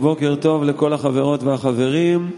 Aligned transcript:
בוקר 0.00 0.34
טוב 0.34 0.64
לכל 0.64 0.92
החברות 0.92 1.42
והחברים. 1.42 2.30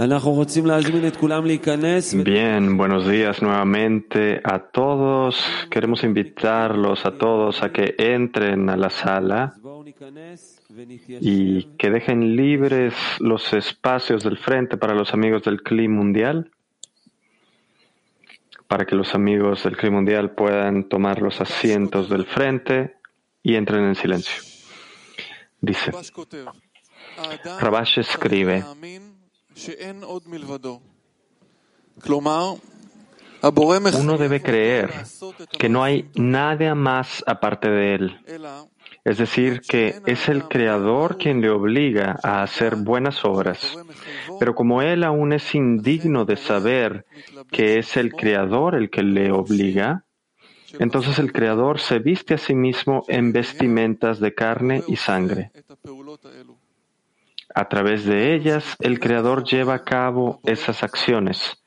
אנחנו 0.00 0.30
רוצים 0.32 0.66
להזמין 0.66 1.06
את 1.06 1.16
כולם 1.16 1.46
להיכנס. 1.46 2.14
Bien, 2.14 2.76
buenos 2.76 3.06
días 3.06 3.42
nuevamente 3.42 4.40
a 4.44 4.58
todos. 4.58 5.34
Queremos 5.70 6.04
invitarlos 6.04 7.06
a 7.06 7.12
todos 7.12 7.62
a 7.62 7.68
que 7.72 7.94
entren 7.98 8.68
a 8.68 8.76
la 8.76 8.90
sala 8.90 9.48
אז 9.54 9.60
בואו 9.62 9.82
ניכנס 9.82 10.60
ונתיישב. 10.76 11.24
y 11.24 11.64
que 11.78 11.90
dejen 11.90 12.36
libres 12.36 12.94
los 13.20 13.52
espacios 13.52 14.22
del 14.22 14.36
frente 14.36 14.76
para 14.76 14.94
los 14.94 15.14
amigos 15.14 15.42
del 15.44 15.62
CLI 15.62 15.88
mundial, 15.88 16.50
para 18.68 18.84
que 18.84 18.96
los 18.96 19.14
amigos 19.14 19.64
del 19.64 19.76
CLI 19.78 19.90
mundial 19.90 20.30
puedan 20.30 20.84
tomar 20.84 21.22
los 21.22 21.40
asientos 21.40 22.10
del 22.10 22.26
frente 22.26 22.96
y 23.42 23.54
entren 23.54 23.84
en 23.84 23.94
silencio. 23.94 24.49
Dice, 25.61 25.91
Rabash 27.59 27.99
escribe, 27.99 28.65
uno 33.93 34.17
debe 34.17 34.41
creer 34.41 34.91
que 35.57 35.69
no 35.69 35.83
hay 35.83 36.09
nada 36.15 36.75
más 36.75 37.23
aparte 37.25 37.69
de 37.69 37.95
él. 37.95 38.19
Es 39.03 39.17
decir, 39.17 39.61
que 39.61 40.01
es 40.05 40.29
el 40.29 40.47
Creador 40.47 41.17
quien 41.17 41.41
le 41.41 41.49
obliga 41.49 42.19
a 42.23 42.43
hacer 42.43 42.75
buenas 42.75 43.25
obras. 43.25 43.77
Pero 44.39 44.53
como 44.53 44.81
él 44.81 45.03
aún 45.03 45.33
es 45.33 45.55
indigno 45.55 46.25
de 46.25 46.37
saber 46.37 47.05
que 47.51 47.79
es 47.79 47.97
el 47.97 48.13
Creador 48.13 48.75
el 48.75 48.89
que 48.89 49.01
le 49.01 49.31
obliga, 49.31 50.05
entonces 50.79 51.19
el 51.19 51.31
Creador 51.31 51.79
se 51.79 51.99
viste 51.99 52.33
a 52.33 52.37
sí 52.37 52.55
mismo 52.55 53.03
en 53.07 53.31
vestimentas 53.31 54.19
de 54.19 54.33
carne 54.33 54.83
y 54.87 54.95
sangre. 54.95 55.51
A 57.53 57.67
través 57.67 58.05
de 58.05 58.35
ellas, 58.35 58.75
el 58.79 58.99
Creador 58.99 59.43
lleva 59.43 59.75
a 59.75 59.83
cabo 59.83 60.39
esas 60.43 60.83
acciones. 60.83 61.61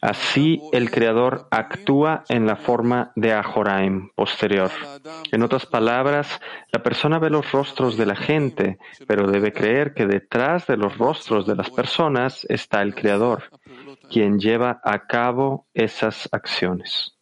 Así, 0.00 0.62
el 0.72 0.90
Creador 0.90 1.46
actúa 1.50 2.24
en 2.28 2.46
la 2.46 2.56
forma 2.56 3.12
de 3.16 3.34
Ahoraim 3.34 4.08
posterior. 4.14 4.70
En 5.30 5.42
otras 5.42 5.66
palabras, 5.66 6.40
la 6.72 6.82
persona 6.82 7.18
ve 7.18 7.28
los 7.28 7.52
rostros 7.52 7.98
de 7.98 8.06
la 8.06 8.16
gente, 8.16 8.78
pero 9.06 9.30
debe 9.30 9.52
creer 9.52 9.92
que 9.92 10.06
detrás 10.06 10.66
de 10.66 10.78
los 10.78 10.96
rostros 10.96 11.46
de 11.46 11.54
las 11.54 11.70
personas 11.70 12.46
está 12.48 12.80
el 12.80 12.94
Creador, 12.94 13.44
quien 14.10 14.38
lleva 14.38 14.80
a 14.82 15.06
cabo 15.06 15.66
esas 15.74 16.28
acciones. 16.32 17.14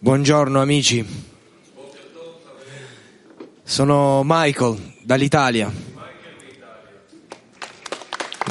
Buongiorno 0.00 0.60
amici, 0.60 1.04
sono 3.72 4.20
Michael 4.22 4.76
dall'Italia. 5.02 5.72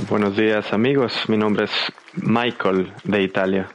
Buenos 0.08 0.36
días 0.36 0.74
amigos, 0.74 1.14
mi 1.28 1.38
nombre 1.38 1.66
es 1.66 1.72
Michael 2.14 2.92
de 3.04 3.22
Italia. 3.22 3.70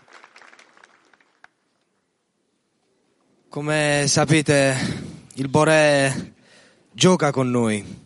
Come 3.49 4.07
sapete, 4.09 4.75
il 5.35 5.49
Bore 5.49 6.35
gioca 6.91 7.31
con 7.31 7.49
noi. 7.49 8.05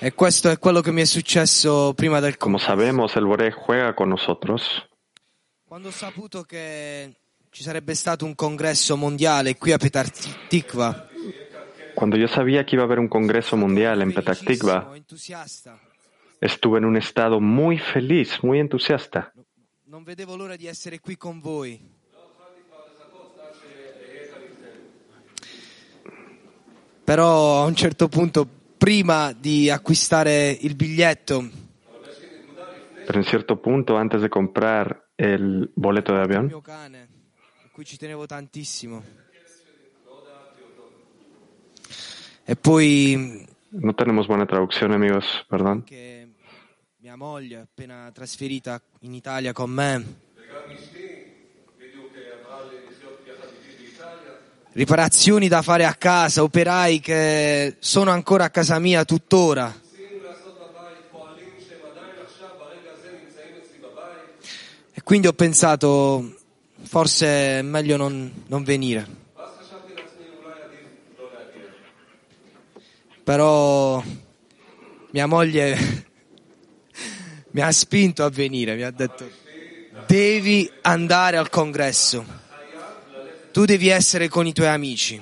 E 0.00 0.14
questo 0.14 0.50
è 0.50 0.58
quello 0.58 0.80
che 0.80 0.90
mi 0.90 1.02
è 1.02 1.06
successo 1.06 1.94
prima 1.94 2.18
del 2.18 2.36
Como 2.36 2.58
sabemos, 2.58 3.14
el 3.14 3.24
Boré 3.24 3.52
juega 3.52 3.94
con 3.94 4.08
nosotros. 4.08 4.84
Quando 5.64 5.90
ho 5.90 5.92
saputo 5.92 6.42
che 6.42 7.14
ci 7.58 7.64
sarebbe 7.64 7.96
stato 7.96 8.24
un 8.24 8.36
congresso 8.36 8.96
mondiale 8.96 9.56
qui 9.56 9.72
a 9.72 9.78
Petar 9.78 10.08
Tikva, 10.48 11.08
Cuando 11.92 12.16
yo 12.16 12.28
sabía 12.28 12.64
que 12.64 12.76
iba 12.76 12.84
a 12.84 12.86
haber 12.86 13.00
un 13.00 13.08
congreso 13.08 13.56
mundial 13.56 14.00
en 14.00 14.12
Petah 14.12 14.36
Tikva, 14.36 14.92
entusiasta, 14.94 15.76
estuve 16.38 16.78
en 16.78 16.84
un 16.84 16.96
estado 16.96 17.40
muy 17.40 17.76
feliz, 17.76 18.38
muy 18.44 18.60
entusiasta. 18.60 19.32
non 19.86 20.04
vedevo 20.04 20.36
l'ora 20.36 20.54
di 20.54 20.68
essere 20.68 21.00
qui 21.00 21.16
con 21.16 21.40
voi. 21.40 21.80
Però 27.02 27.62
a 27.62 27.64
un 27.64 27.74
certo 27.74 28.06
punto, 28.06 28.46
prima 28.78 29.32
di 29.32 29.68
acquistare 29.68 30.56
il 30.60 30.76
biglietto, 30.76 31.66
Pero 33.04 33.18
en 33.18 33.24
cierto 33.24 33.56
punto, 33.56 33.96
antes 33.96 34.20
de 34.20 34.28
comprar 34.28 35.08
el 35.16 35.72
boleto 35.74 36.12
de 36.12 36.18
il 36.18 36.24
avión, 36.24 36.62
cui 37.78 37.86
ci 37.86 37.96
tenevo 37.96 38.26
tantissimo. 38.26 39.04
E 42.44 42.56
poi 42.56 43.46
no 43.68 43.94
tenemos 43.94 44.26
buena 44.26 44.46
traducción, 44.46 44.90
amigos, 44.90 45.44
perdón. 45.48 45.84
che 45.84 46.26
mia 46.96 47.14
moglie 47.14 47.58
appena 47.58 48.10
trasferita 48.12 48.82
in 49.02 49.14
Italia 49.14 49.52
con 49.52 49.70
me. 49.70 50.04
Riparazioni 54.72 55.46
da 55.46 55.62
fare 55.62 55.84
a 55.84 55.94
casa, 55.94 56.42
operai 56.42 56.98
che 56.98 57.76
sono 57.78 58.10
ancora 58.10 58.46
a 58.46 58.50
casa 58.50 58.80
mia 58.80 59.04
tuttora. 59.04 59.72
E 64.92 65.02
quindi 65.04 65.28
ho 65.28 65.32
pensato, 65.32 66.37
forse 66.88 67.58
è 67.58 67.62
meglio 67.62 67.98
non, 67.98 68.44
non 68.46 68.64
venire. 68.64 69.06
Però 73.22 74.02
mia 75.10 75.26
moglie 75.26 75.76
mi 77.52 77.60
ha 77.60 77.70
spinto 77.70 78.24
a 78.24 78.30
venire, 78.30 78.74
mi 78.74 78.82
ha 78.84 78.90
detto 78.90 79.30
devi 80.06 80.70
andare 80.80 81.36
al 81.36 81.50
congresso, 81.50 82.24
tu 83.52 83.66
devi 83.66 83.88
essere 83.88 84.28
con 84.28 84.46
i 84.46 84.54
tuoi 84.54 84.68
amici. 84.68 85.20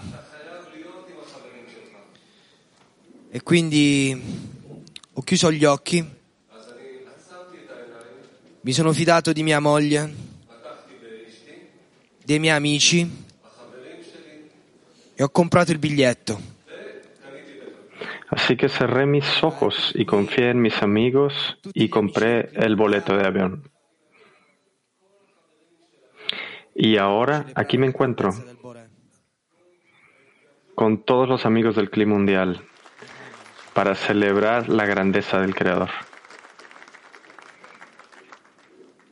E 3.29 3.43
quindi 3.43 4.23
ho 5.15 5.23
chiuso 5.23 5.51
gli 5.51 5.65
occhi, 5.65 6.09
mi 8.61 8.73
sono 8.73 8.93
fidato 8.93 9.33
di 9.33 9.43
mia 9.43 9.59
moglie, 9.59 10.36
dei 12.27 12.41
miei 12.41 12.57
amici 12.57 13.09
e 15.15 15.23
ho 15.23 15.29
comprato 15.29 15.71
il 15.71 15.79
biglietto. 15.79 16.41
Así 18.29 18.57
que 18.57 18.69
cerré 18.69 19.07
mis 19.07 19.45
ojos 19.45 19.93
y 19.95 20.05
confié 20.05 20.51
en 20.51 20.61
mis 20.61 20.83
amigos 20.83 21.59
y 21.73 21.89
compré 21.89 22.51
el 22.55 22.75
boleto 22.75 23.17
de 23.17 23.25
avión. 23.25 23.71
Y 26.75 26.97
ahora 26.97 27.47
aquí 27.55 27.79
me 27.79 27.87
encuentro 27.87 28.31
con 30.75 31.05
todos 31.05 31.29
los 31.29 31.47
amigos 31.47 31.77
del 31.77 31.91
clima 31.91 32.15
mundial 32.15 32.61
para 33.73 33.95
celebrar 33.95 34.69
la 34.69 34.85
grandeza 34.85 35.41
del 35.41 35.55
Creador. 35.55 35.91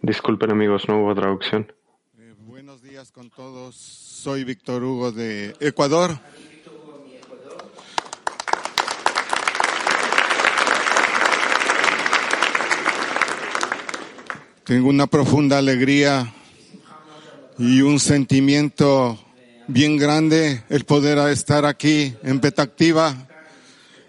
Disculpen 0.03 0.51
amigos, 0.51 0.89
no 0.89 1.01
hubo 1.01 1.15
traducción. 1.15 1.73
Con 3.13 3.29
todos. 3.29 3.75
Soy 3.75 4.45
Víctor 4.45 4.83
Hugo 4.83 5.13
de 5.13 5.55
Ecuador. 5.61 6.19
Tengo 14.65 14.89
una 14.89 15.07
profunda 15.07 15.59
alegría 15.59 16.33
y 17.59 17.83
un 17.83 18.01
sentimiento 18.01 19.19
bien 19.67 19.99
grande 19.99 20.63
el 20.71 20.85
poder 20.85 21.19
estar 21.31 21.67
aquí 21.67 22.15
en 22.23 22.41
Petactiva, 22.41 23.29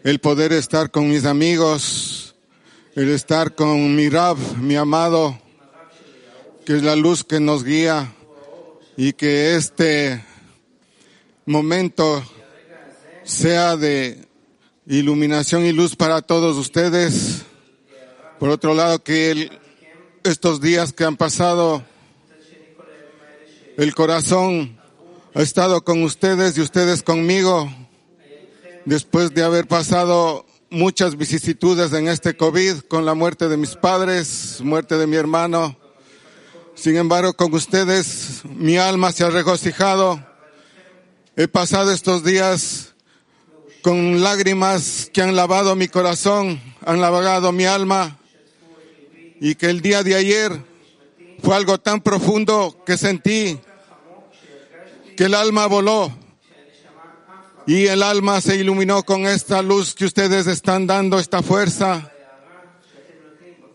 el 0.04 0.20
poder 0.20 0.54
estar 0.54 0.90
con 0.90 1.10
mis 1.10 1.26
amigos, 1.26 2.36
el 2.96 3.10
estar 3.10 3.56
con 3.56 3.96
mi 3.96 4.10
Rab, 4.10 4.38
mi 4.58 4.76
amado, 4.76 5.38
que 6.66 6.78
es 6.78 6.84
la 6.84 6.96
luz 6.96 7.24
que 7.24 7.40
nos 7.42 7.64
guía 7.64 8.14
y 8.98 9.14
que 9.14 9.56
este 9.56 10.24
momento 11.46 12.24
sea 13.24 13.76
de 13.76 14.26
iluminación 14.88 15.66
y 15.66 15.72
luz 15.72 15.96
para 15.96 16.22
todos 16.22 16.58
ustedes. 16.58 17.44
Por 18.40 18.50
otro 18.50 18.74
lado, 18.74 19.04
que 19.04 19.50
estos 20.24 20.62
días 20.62 20.94
que 20.94 21.04
han 21.04 21.18
pasado, 21.18 21.84
el 23.78 23.94
corazón 23.94 24.80
ha 25.34 25.42
estado 25.42 25.84
con 25.84 26.04
ustedes 26.04 26.58
y 26.58 26.62
ustedes 26.62 27.04
conmigo, 27.04 27.70
después 28.86 29.34
de 29.34 29.44
haber 29.44 29.68
pasado 29.68 30.46
muchas 30.70 31.18
vicisitudes 31.18 31.92
en 31.94 32.08
este 32.08 32.38
COVID, 32.38 32.80
con 32.88 33.06
la 33.06 33.14
muerte 33.14 33.50
de 33.50 33.58
mis 33.58 33.76
padres, 33.76 34.62
muerte 34.62 34.98
de 34.98 35.08
mi 35.08 35.18
hermano, 35.18 35.78
Sin 36.76 36.98
embargo, 36.98 37.34
con 37.34 37.54
ustedes 37.54 38.42
mi 38.44 38.78
alma 38.78 39.14
se 39.14 39.24
ha 39.24 39.30
regocijado. 39.30 40.20
He 41.38 41.48
pasado 41.48 41.92
estos 41.92 42.24
días 42.24 42.94
con 43.82 44.22
lágrimas 44.22 45.10
que 45.14 45.22
han 45.22 45.36
lavado 45.36 45.76
mi 45.76 45.88
corazón, 45.88 46.62
han 46.86 47.00
lavado 47.00 47.52
mi 47.54 47.66
alma 47.66 48.20
y 49.40 49.56
que 49.56 49.68
el 49.68 49.82
día 49.82 50.04
de 50.04 50.16
ayer 50.16 50.52
fue 51.42 51.56
algo 51.56 51.80
tan 51.80 52.02
profundo 52.02 52.84
que 52.86 52.98
sentí 52.98 53.60
que 55.16 55.26
el 55.26 55.34
alma 55.34 55.68
voló 55.68 56.12
y 57.68 57.88
el 57.88 58.04
alma 58.04 58.42
se 58.42 58.58
iluminó 58.58 59.04
con 59.04 59.26
esta 59.26 59.62
luz 59.62 59.96
que 59.96 60.06
ustedes 60.06 60.46
están 60.48 60.88
dando, 60.88 61.20
esta 61.20 61.42
fuerza. 61.42 62.12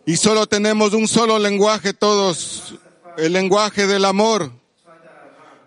Y 0.06 0.16
solo 0.16 0.46
tenemos 0.46 0.92
un 0.92 1.08
solo 1.08 1.38
lenguaje 1.38 1.92
todos, 1.92 2.74
el 3.16 3.32
lenguaje 3.32 3.86
del 3.86 4.04
amor, 4.04 4.52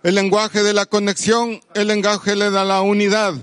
el 0.03 0.15
lenguaje 0.15 0.63
de 0.63 0.73
la 0.73 0.85
conexión, 0.85 1.61
el 1.73 1.87
lenguaje 1.87 2.35
de 2.35 2.51
la 2.51 2.81
unidad. 2.81 3.33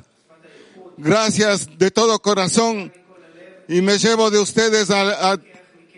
Gracias 0.96 1.78
de 1.78 1.90
todo 1.90 2.20
corazón 2.20 2.92
y 3.68 3.80
me 3.80 3.98
llevo 3.98 4.30
de 4.30 4.38
ustedes 4.38 4.90
a, 4.90 5.38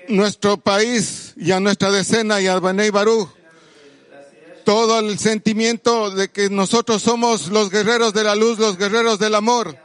nuestro 0.09 0.57
país 0.57 1.33
y 1.37 1.53
a 1.53 1.61
nuestra 1.61 1.91
decena 1.91 2.41
y 2.41 2.49
a 2.49 2.59
Banei 2.59 2.91
Baruch 2.91 3.29
todo 4.65 4.99
el 4.99 5.19
sentimiento 5.19 6.11
de 6.11 6.29
que 6.29 6.51
nosotros 6.51 7.03
somos 7.03 7.49
los 7.49 7.71
guerreros 7.71 8.13
de 8.13 8.25
la 8.25 8.35
luz, 8.35 8.59
los 8.59 8.77
guerreros 8.77 9.19
del 9.19 9.35
amor. 9.35 9.77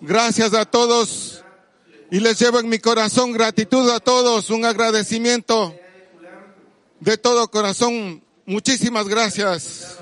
Gracias 0.00 0.54
a 0.54 0.64
todos 0.64 1.42
y 2.10 2.20
les 2.20 2.38
llevo 2.38 2.60
en 2.60 2.68
mi 2.68 2.78
corazón 2.78 3.32
gratitud 3.32 3.90
a 3.90 4.00
todos, 4.00 4.50
un 4.50 4.64
agradecimiento 4.64 5.74
de 7.00 7.18
todo 7.18 7.48
corazón. 7.48 8.22
Muchísimas 8.46 9.08
gracias. 9.08 9.98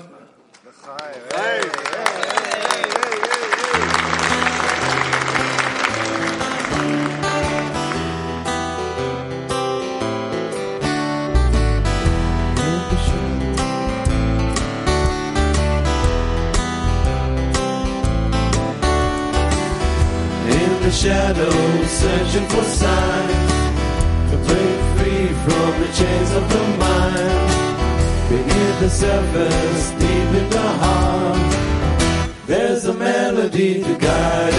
Surface, 28.93 29.89
deep 29.91 30.31
in 30.39 30.49
the 30.51 30.67
heart, 30.83 32.29
there's 32.45 32.85
a 32.85 32.93
melody 32.93 33.83
to 33.83 33.97
guide 33.97 34.52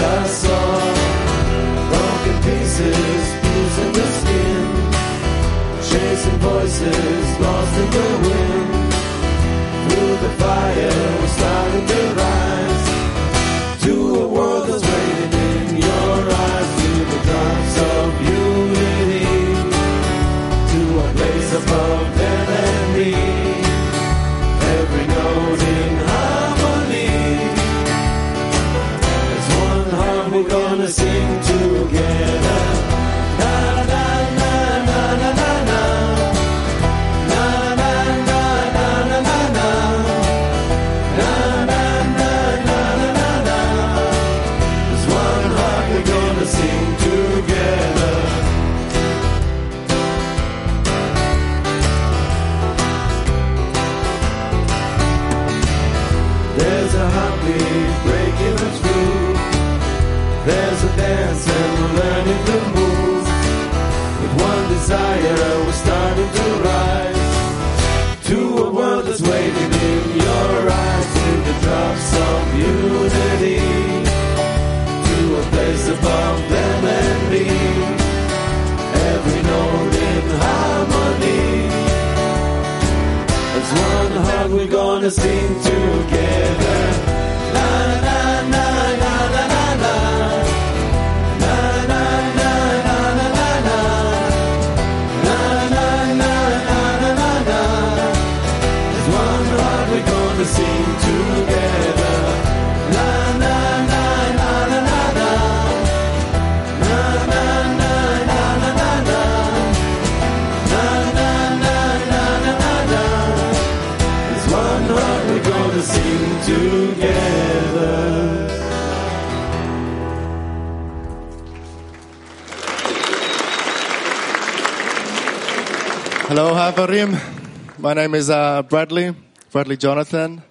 My 126.95 127.93
name 127.93 128.15
is 128.15 128.29
uh, 128.29 128.61
Bradley, 128.69 129.13
Bradley 129.51 129.75
Jonathan. 129.75 130.41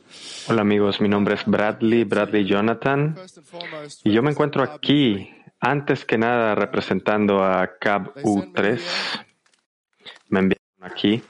Hola 0.46 0.60
amigos, 0.60 1.00
mi 1.00 1.08
nombre 1.08 1.36
es 1.36 1.44
Bradley, 1.46 2.04
Bradley 2.04 2.44
Jonathan, 2.44 3.16
y 4.04 4.12
yo 4.12 4.22
me 4.22 4.30
encuentro 4.30 4.62
aquí, 4.62 5.30
antes 5.58 6.04
que 6.04 6.18
nada, 6.18 6.54
representando 6.54 7.42
a 7.42 7.78
CAB 7.80 8.12
U3. 8.22 8.78
Me 10.28 10.40
enviaron 10.40 10.82
aquí 10.82 11.22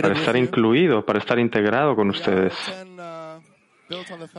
para 0.00 0.14
estar 0.14 0.36
incluido, 0.36 1.04
para 1.04 1.18
estar 1.18 1.38
integrado 1.38 1.94
con 1.94 2.08
ustedes. 2.08 2.54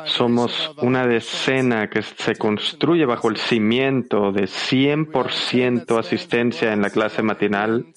Somos 0.06 0.72
una 0.77 1.08
decena 1.08 1.89
que 1.89 2.01
se 2.01 2.36
construye 2.36 3.06
bajo 3.06 3.29
el 3.29 3.38
cimiento 3.38 4.32
de 4.32 4.44
100% 4.44 5.98
asistencia 5.98 6.72
en 6.74 6.82
la 6.82 6.89
clase 6.89 7.24
matinal. 7.24 7.88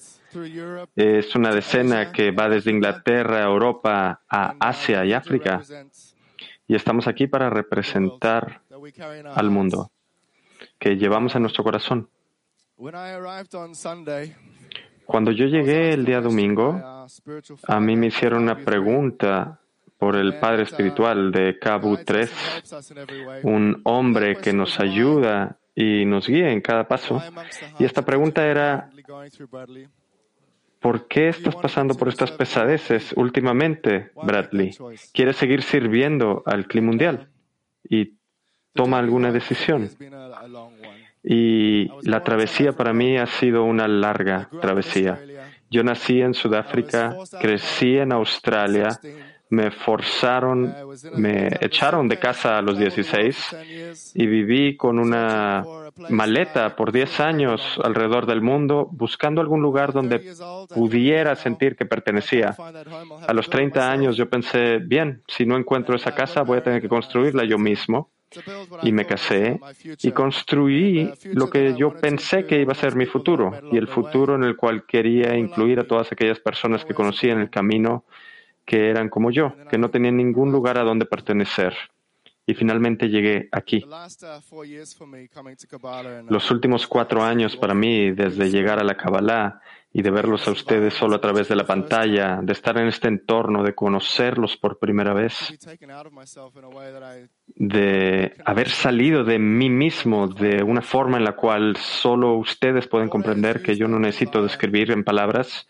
Es 0.95 1.35
una 1.35 1.53
decena 1.53 2.11
que 2.11 2.31
va 2.31 2.49
desde 2.49 2.71
Inglaterra, 2.71 3.43
Europa, 3.43 4.21
a 4.27 4.55
Asia 4.59 5.05
y 5.05 5.13
África. 5.13 5.61
Y 6.67 6.75
estamos 6.75 7.07
aquí 7.07 7.27
para 7.27 7.49
representar 7.49 8.61
al 9.35 9.49
mundo, 9.51 9.91
que 10.79 10.95
llevamos 10.95 11.35
en 11.35 11.43
nuestro 11.43 11.63
corazón. 11.63 12.09
Cuando 15.05 15.31
yo 15.31 15.45
llegué 15.45 15.93
el 15.93 16.05
día 16.05 16.21
domingo, 16.21 16.81
a 17.67 17.79
mí 17.79 17.95
me 17.95 18.07
hicieron 18.07 18.43
una 18.43 18.57
pregunta 18.57 19.59
por 20.03 20.17
el 20.17 20.37
padre 20.37 20.63
espiritual 20.63 21.31
de 21.31 21.57
Cabu 21.57 21.95
3, 21.95 22.29
helps 22.29 22.73
us 22.73 22.91
in 22.91 22.97
every 22.97 23.25
way. 23.25 23.39
un 23.43 23.79
hombre 23.85 24.35
que 24.35 24.51
nos 24.51 24.77
ayuda 24.81 25.57
y 25.73 26.03
nos 26.03 26.27
guía 26.27 26.51
en 26.51 26.59
cada 26.59 26.89
paso. 26.89 27.21
Y 27.79 27.85
esta 27.85 28.01
pregunta 28.01 28.45
era. 28.45 28.89
¿por 30.81 31.07
qué 31.07 31.29
estás 31.29 31.55
pasando 31.55 31.93
por 31.95 32.09
estas 32.09 32.31
pesadeces 32.31 33.13
últimamente, 33.15 34.11
Bradley? 34.21 34.71
¿Quieres 35.13 35.37
seguir 35.37 35.63
sirviendo 35.63 36.43
al 36.45 36.67
clima 36.67 36.87
mundial? 36.87 37.29
Y 37.87 38.17
toma 38.73 38.99
alguna 38.99 39.31
decisión. 39.31 39.89
Y 41.23 41.87
la 42.01 42.21
travesía 42.23 42.73
para 42.73 42.91
mí 42.91 43.17
ha 43.17 43.27
sido 43.27 43.63
una 43.63 43.87
larga 43.87 44.49
travesía. 44.59 45.17
Yo 45.69 45.81
nací 45.81 46.21
en 46.21 46.33
Sudáfrica, 46.33 47.15
crecí 47.39 47.97
en 47.97 48.11
Australia, 48.11 48.99
me 49.49 49.71
forzaron, 49.71 50.73
me 51.15 51.47
echaron 51.61 52.07
de 52.07 52.17
casa 52.17 52.57
a 52.57 52.61
los 52.61 52.77
16 52.77 54.13
y 54.15 54.25
viví 54.25 54.75
con 54.75 54.97
una 54.97 55.63
maleta 56.09 56.75
por 56.75 56.91
10 56.91 57.19
años 57.19 57.61
alrededor 57.83 58.25
del 58.25 58.41
mundo 58.41 58.87
buscando 58.91 59.41
algún 59.41 59.61
lugar 59.61 59.93
donde 59.93 60.33
pudiera 60.73 61.35
sentir 61.35 61.75
que 61.75 61.85
pertenecía. 61.85 62.55
A 63.27 63.33
los 63.33 63.49
30 63.49 63.91
años 63.91 64.17
yo 64.17 64.27
pensé, 64.29 64.79
bien, 64.79 65.21
si 65.27 65.45
no 65.45 65.55
encuentro 65.55 65.95
esa 65.95 66.15
casa 66.15 66.41
voy 66.41 66.57
a 66.57 66.63
tener 66.63 66.81
que 66.81 66.89
construirla 66.89 67.43
yo 67.45 67.57
mismo. 67.57 68.11
Y 68.81 68.91
me 68.91 69.05
casé 69.05 69.59
y 70.01 70.11
construí 70.11 71.13
lo 71.33 71.51
que 71.51 71.75
yo 71.77 71.93
pensé 71.93 72.47
que 72.47 72.59
iba 72.59 72.71
a 72.71 72.75
ser 72.75 72.95
mi 72.95 73.05
futuro 73.05 73.53
y 73.71 73.77
el 73.77 73.87
futuro 73.87 74.33
en 74.33 74.43
el 74.43 74.55
cual 74.55 74.87
quería 74.87 75.37
incluir 75.37 75.79
a 75.79 75.83
todas 75.83 76.11
aquellas 76.11 76.39
personas 76.39 76.83
que 76.83 76.95
conocí 76.95 77.29
en 77.29 77.39
el 77.39 77.51
camino 77.51 78.05
que 78.65 78.89
eran 78.89 79.09
como 79.09 79.31
yo, 79.31 79.53
que 79.69 79.77
no 79.77 79.89
tenían 79.89 80.17
ningún 80.17 80.51
lugar 80.51 80.77
a 80.77 80.83
donde 80.83 81.05
pertenecer. 81.05 81.73
Y 82.45 82.55
finalmente 82.55 83.07
llegué 83.07 83.47
aquí. 83.51 83.85
Los 86.29 86.51
últimos 86.51 86.87
cuatro 86.87 87.23
años 87.23 87.55
para 87.55 87.73
mí, 87.73 88.11
desde 88.11 88.49
llegar 88.49 88.79
a 88.79 88.83
la 88.83 88.97
Kabbalah 88.97 89.61
y 89.93 90.01
de 90.01 90.09
verlos 90.09 90.47
a 90.47 90.51
ustedes 90.51 90.95
solo 90.95 91.15
a 91.15 91.21
través 91.21 91.47
de 91.47 91.55
la 91.55 91.65
pantalla, 91.65 92.39
de 92.41 92.51
estar 92.51 92.77
en 92.79 92.87
este 92.87 93.07
entorno, 93.07 93.63
de 93.63 93.75
conocerlos 93.75 94.57
por 94.57 94.79
primera 94.79 95.13
vez, 95.13 95.53
de 97.55 98.35
haber 98.43 98.69
salido 98.69 99.23
de 99.23 99.37
mí 99.37 99.69
mismo 99.69 100.27
de 100.27 100.63
una 100.63 100.81
forma 100.81 101.17
en 101.17 101.23
la 101.23 101.35
cual 101.35 101.77
solo 101.77 102.33
ustedes 102.33 102.87
pueden 102.87 103.07
comprender 103.07 103.61
que 103.61 103.77
yo 103.77 103.87
no 103.87 103.99
necesito 103.99 104.41
describir 104.41 104.89
en 104.89 105.03
palabras, 105.03 105.67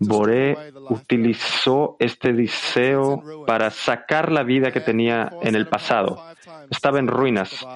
Boré 0.00 0.56
utilizó 0.88 1.96
este 1.98 2.32
deseo 2.32 3.44
para 3.46 3.70
sacar 3.70 4.32
la 4.32 4.42
vida 4.42 4.72
que 4.72 4.80
tenía 4.80 5.30
en 5.42 5.54
el 5.54 5.66
pasado. 5.68 6.22
Estaba 6.70 6.98
en 6.98 7.06
ruinas. 7.06 7.66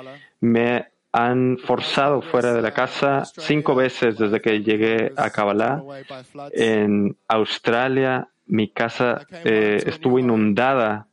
Me 0.41 0.89
han 1.13 1.59
forzado 1.59 2.23
fuera 2.23 2.55
de 2.55 2.63
la 2.63 2.73
casa 2.73 3.25
cinco 3.25 3.75
veces 3.75 4.19
desde 4.19 4.41
que 4.41 4.63
llegué 4.63 5.13
a 5.17 5.31
Kabbalah. 5.31 5.83
En 6.53 7.17
Australia, 7.29 8.29
mi 8.47 8.69
casa 8.69 9.27
eh, 9.45 9.83
estuvo 9.87 10.19
inundada 10.19 11.07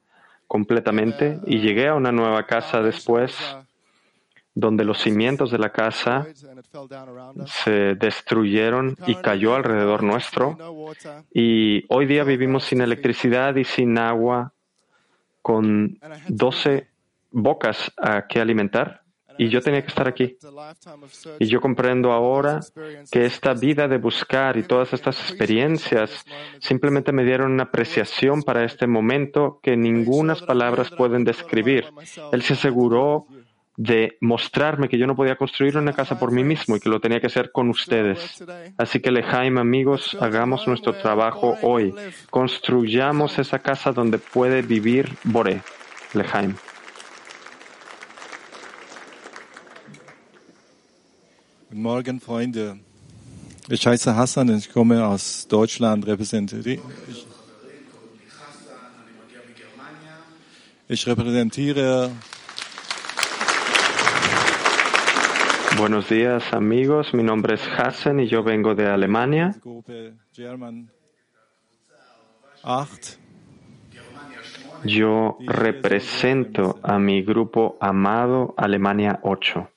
completamente 0.48 1.39
y 1.46 1.60
llegué 1.60 1.89
a 1.89 1.96
una 1.96 2.12
nueva 2.12 2.46
casa 2.46 2.82
después 2.82 3.38
donde 4.53 4.84
los 4.84 5.00
cimientos 5.00 5.51
de 5.51 5.58
la 5.58 5.72
casa 5.72 6.27
se 7.46 7.96
destruyeron 7.96 8.98
y 9.08 9.15
cayó 9.15 9.55
alrededor 9.55 10.03
nuestro. 10.03 10.58
Y 11.34 11.86
hoy 11.88 12.05
día 12.05 12.24
vivimos 12.24 12.65
sin 12.65 12.81
electricidad 12.81 13.55
y 13.55 13.63
sin 13.63 13.98
agua, 13.98 14.53
con 15.41 15.98
12 16.27 16.88
bocas 17.31 17.91
a 17.98 18.27
que 18.27 18.39
alimentar. 18.39 19.01
Y 19.38 19.50
yo 19.50 19.62
tenía 19.62 19.81
que 19.81 19.88
estar 19.88 20.08
aquí. 20.08 20.38
Y 21.39 21.48
yo 21.48 21.62
comprendo 21.62 22.12
ahora 22.12 22.60
que 23.10 23.25
esta 23.25 23.53
vida 23.53 23.88
de 23.88 23.98
buscar 23.98 24.58
y 24.58 24.63
todas 24.63 24.93
estas 24.93 25.20
experiencias 25.20 26.25
simplemente 26.60 27.12
me 27.12 27.24
dieron 27.24 27.53
una 27.53 27.63
apreciación 27.63 28.43
para 28.43 28.65
este 28.65 28.86
momento 28.88 29.60
que 29.63 29.77
ninguna 29.77 30.36
palabras 30.36 30.91
pueden 30.91 31.24
describir. 31.24 31.86
Él 32.31 32.41
se 32.41 32.53
aseguró 32.53 33.25
de 33.81 34.15
mostrarme 34.21 34.88
que 34.89 35.00
yo 35.00 35.07
no 35.07 35.15
podía 35.15 35.35
construir 35.35 35.75
una 35.75 35.93
casa 35.93 36.19
por 36.19 36.31
mí 36.31 36.43
mismo 36.43 36.75
y 36.75 36.79
que 36.79 36.88
lo 36.88 37.00
tenía 37.00 37.19
que 37.19 37.25
hacer 37.25 37.51
con 37.51 37.67
ustedes. 37.69 38.43
Así 38.77 39.00
que 39.00 39.09
Lejaim, 39.09 39.57
amigos, 39.57 40.15
hagamos 40.21 40.67
nuestro 40.67 40.93
trabajo 40.93 41.57
hoy. 41.63 41.91
Construyamos 42.29 43.39
esa 43.39 43.57
casa 43.57 43.91
donde 43.91 44.19
puede 44.19 44.61
vivir 44.61 45.09
Boré. 45.23 45.61
Lejaim. 46.13 46.55
Guten 51.69 51.81
Morgen, 51.81 52.19
Freunde. 52.19 52.77
Ich 53.67 53.88
heiße 53.88 54.15
Hassan 54.15 54.50
und 54.50 54.57
ich 54.59 54.71
komme 54.71 55.03
aus 55.03 55.47
Deutschland, 55.47 56.05
ich 60.88 61.07
repräsentiere 61.07 62.11
Buenos 65.81 66.09
días 66.09 66.53
amigos, 66.53 67.11
mi 67.11 67.23
nombre 67.23 67.55
es 67.55 67.67
Hassan 67.67 68.19
y 68.19 68.27
yo 68.27 68.43
vengo 68.43 68.75
de 68.75 68.85
Alemania. 68.85 69.55
Yo 74.83 75.38
represento 75.39 76.79
a 76.83 77.00
mi 77.00 77.23
grupo 77.23 77.79
amado 77.81 78.53
Alemania 78.57 79.19
8, 79.23 79.71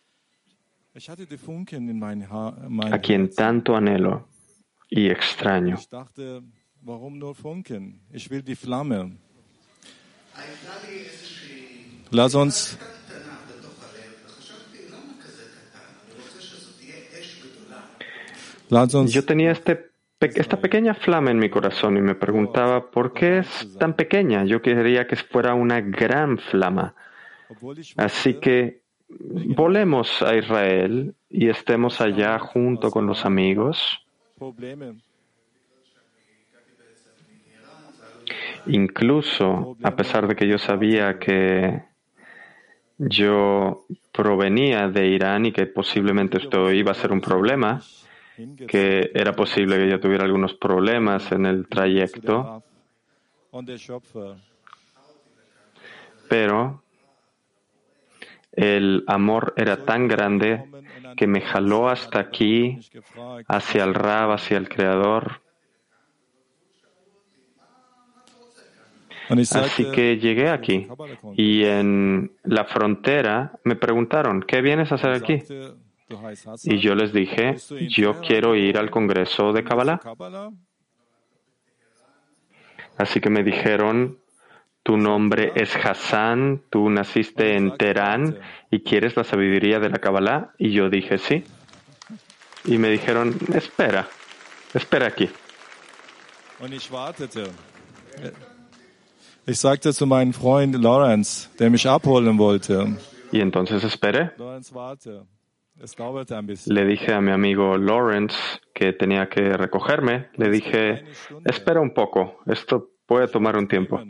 a 2.92 2.98
quien 2.98 3.30
tanto 3.30 3.74
anhelo 3.74 4.28
y 4.90 5.08
extraño. 5.08 5.78
Lass 12.10 12.34
Yo 19.12 19.24
tenía 19.24 19.52
este, 19.52 19.90
esta 20.20 20.60
pequeña 20.60 20.94
flama 20.94 21.30
en 21.30 21.38
mi 21.38 21.48
corazón 21.48 21.96
y 21.96 22.00
me 22.00 22.14
preguntaba, 22.14 22.90
¿por 22.90 23.12
qué 23.12 23.38
es 23.38 23.76
tan 23.78 23.94
pequeña? 23.94 24.44
Yo 24.44 24.62
quería 24.62 25.06
que 25.06 25.16
fuera 25.16 25.54
una 25.54 25.80
gran 25.80 26.38
flama. 26.38 26.94
Así 27.96 28.34
que 28.34 28.82
volemos 29.08 30.22
a 30.22 30.34
Israel 30.34 31.14
y 31.30 31.48
estemos 31.48 32.00
allá 32.00 32.38
junto 32.38 32.90
con 32.90 33.06
los 33.06 33.24
amigos. 33.24 34.00
Incluso 38.66 39.76
a 39.82 39.94
pesar 39.94 40.26
de 40.26 40.34
que 40.34 40.48
yo 40.48 40.58
sabía 40.58 41.18
que 41.18 41.82
yo 42.98 43.84
provenía 44.12 44.88
de 44.88 45.06
Irán 45.08 45.46
y 45.46 45.52
que 45.52 45.66
posiblemente 45.66 46.38
esto 46.38 46.72
iba 46.72 46.92
a 46.92 46.94
ser 46.94 47.12
un 47.12 47.20
problema, 47.20 47.82
que 48.66 49.10
era 49.14 49.32
posible 49.32 49.76
que 49.76 49.88
yo 49.88 50.00
tuviera 50.00 50.24
algunos 50.24 50.54
problemas 50.54 51.30
en 51.32 51.46
el 51.46 51.68
trayecto, 51.68 52.62
pero 56.28 56.82
el 58.52 59.04
amor 59.06 59.54
era 59.56 59.84
tan 59.84 60.08
grande 60.08 60.64
que 61.16 61.26
me 61.26 61.40
jaló 61.40 61.88
hasta 61.88 62.20
aquí, 62.20 62.78
hacia 63.48 63.84
el 63.84 63.94
Rab, 63.94 64.32
hacia 64.32 64.56
el 64.56 64.68
Creador. 64.68 65.40
Así 69.28 69.90
que 69.90 70.18
llegué 70.18 70.50
aquí 70.50 70.86
y 71.36 71.64
en 71.64 72.32
la 72.42 72.64
frontera 72.64 73.52
me 73.64 73.74
preguntaron, 73.74 74.42
¿qué 74.42 74.60
vienes 74.60 74.92
a 74.92 74.96
hacer 74.96 75.12
aquí? 75.12 75.42
Y 76.64 76.78
yo 76.78 76.94
les 76.94 77.12
dije, 77.12 77.56
yo 77.88 78.20
quiero 78.20 78.54
ir 78.54 78.78
al 78.78 78.90
Congreso 78.90 79.52
de 79.52 79.64
Kabbalah. 79.64 80.00
Así 82.96 83.20
que 83.20 83.30
me 83.30 83.42
dijeron, 83.42 84.18
tu 84.82 84.96
nombre 84.96 85.52
es 85.56 85.74
Hassan, 85.74 86.62
tú 86.70 86.90
naciste 86.90 87.56
en 87.56 87.76
Teherán 87.76 88.38
y 88.70 88.80
quieres 88.80 89.16
la 89.16 89.24
sabiduría 89.24 89.80
de 89.80 89.88
la 89.88 89.98
Kabbalah. 89.98 90.52
Y 90.58 90.72
yo 90.72 90.90
dije, 90.90 91.18
sí. 91.18 91.44
Y 92.66 92.78
me 92.78 92.90
dijeron, 92.90 93.34
espera, 93.52 94.06
espera 94.74 95.06
aquí. 95.06 95.28
Ich 99.46 99.58
sagte 99.58 99.92
zu 99.92 100.06
meinem 100.06 100.32
Freund 100.32 100.76
Lawrence, 100.76 101.50
der 101.58 101.68
mich 101.70 101.86
abholen 101.86 102.38
wollte. 102.38 102.96
Y 103.32 103.40
entonces 103.40 103.84
esperé. 103.84 104.32
Le 106.66 106.84
dije 106.84 107.12
a 107.12 107.20
mi 107.20 107.32
amigo 107.32 107.76
Lawrence 107.76 108.36
que 108.72 108.92
tenía 108.92 109.28
que 109.28 109.52
recogerme. 109.54 110.28
Le 110.36 110.50
dije, 110.50 111.04
espera 111.44 111.80
un 111.80 111.92
poco, 111.92 112.40
esto 112.46 112.90
puede 113.06 113.28
tomar 113.28 113.56
un 113.56 113.68
tiempo. 113.68 114.00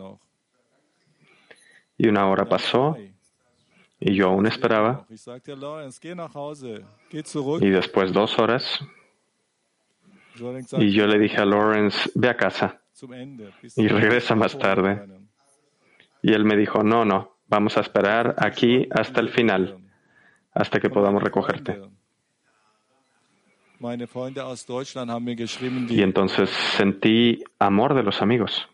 Y 1.97 2.09
una 2.09 2.29
hora 2.29 2.45
pasó 2.45 2.97
y 4.01 4.15
yo 4.15 4.29
aún 4.29 4.47
esperaba. 4.47 5.07
Y 7.61 7.71
después 7.71 8.13
dos 8.13 8.39
horas. 8.39 8.81
Y 10.79 10.91
yo 10.91 11.07
le 11.07 11.19
dije 11.19 11.39
a 11.39 11.45
Lawrence, 11.45 12.11
ve 12.15 12.29
a 12.29 12.37
casa 12.37 12.81
y 13.77 13.89
regresa 13.89 14.35
más 14.35 14.59
tarde. 14.59 15.07
Y 16.23 16.33
él 16.33 16.45
me 16.45 16.57
dijo, 16.57 16.83
no, 16.83 17.05
no, 17.05 17.37
vamos 17.49 17.77
a 17.77 17.81
esperar 17.81 18.35
aquí 18.39 18.89
hasta 18.91 19.21
el 19.21 19.29
final, 19.29 19.79
hasta 20.55 20.81
que 20.81 20.89
podamos 20.89 21.23
recogerte. 21.23 21.81
Y 25.91 26.03
entonces 26.03 26.49
sentí 26.77 27.43
amor 27.59 27.95
de 27.95 28.03
los 28.03 28.23
amigos. 28.23 28.69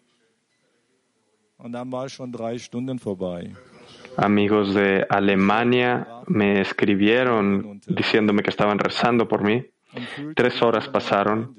Amigos 4.16 4.74
de 4.74 5.06
Alemania 5.08 6.06
me 6.26 6.60
escribieron 6.60 7.80
diciéndome 7.86 8.42
que 8.42 8.50
estaban 8.50 8.78
rezando 8.78 9.26
por 9.26 9.42
mí. 9.42 9.66
Tres 10.36 10.62
horas 10.62 10.88
pasaron. 10.88 11.56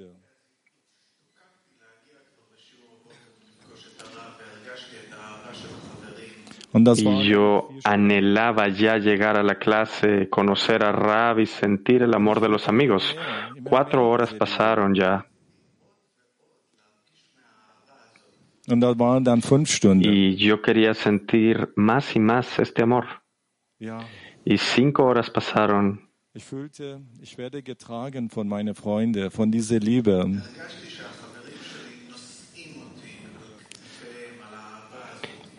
Y 7.24 7.28
yo 7.30 7.70
anhelaba 7.84 8.70
ya 8.70 8.98
llegar 8.98 9.36
a 9.38 9.44
la 9.44 9.56
clase, 9.56 10.30
conocer 10.30 10.84
a 10.84 10.92
Rab 10.92 11.40
y 11.40 11.46
sentir 11.46 12.02
el 12.02 12.14
amor 12.14 12.40
de 12.40 12.48
los 12.50 12.68
amigos. 12.70 13.16
Cuatro 13.64 14.10
horas 14.10 14.34
pasaron 14.34 14.94
ya. 14.96 15.26
Y 20.06 20.36
yo 20.38 20.62
quería 20.62 20.94
sentir 20.94 21.74
más 21.76 22.16
y 22.16 22.20
más 22.20 22.60
este 22.60 22.84
amor. 22.84 23.06
Y 24.46 24.58
cinco 24.58 25.04
horas 25.06 25.30
pasaron. 25.30 26.10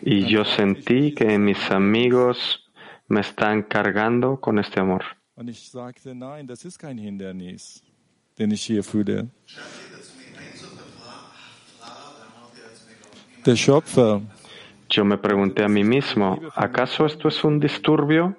Y 0.05 0.25
yo 0.25 0.43
sentí 0.43 1.13
que 1.13 1.37
mis 1.39 1.71
amigos 1.71 2.69
me 3.07 3.21
están 3.21 3.63
cargando 3.63 4.41
con 4.41 4.59
este 4.59 4.81
amor. 4.81 5.03
Yo 14.89 15.05
me 15.05 15.17
pregunté 15.17 15.63
a 15.63 15.69
mí 15.69 15.85
mismo, 15.85 16.39
¿acaso 16.53 17.05
esto 17.05 17.29
es 17.29 17.41
un 17.45 17.59
disturbio? 17.61 18.37